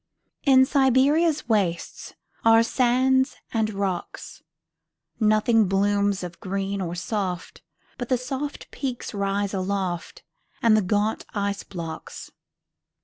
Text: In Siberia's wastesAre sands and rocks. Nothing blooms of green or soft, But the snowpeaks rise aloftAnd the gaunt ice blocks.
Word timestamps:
In 0.45 0.65
Siberia's 0.65 1.43
wastesAre 1.43 2.65
sands 2.65 3.35
and 3.53 3.69
rocks. 3.71 4.41
Nothing 5.19 5.67
blooms 5.67 6.23
of 6.23 6.39
green 6.39 6.81
or 6.81 6.95
soft, 6.95 7.61
But 7.99 8.09
the 8.09 8.15
snowpeaks 8.17 9.13
rise 9.13 9.51
aloftAnd 9.51 10.23
the 10.73 10.81
gaunt 10.81 11.27
ice 11.35 11.61
blocks. 11.61 12.31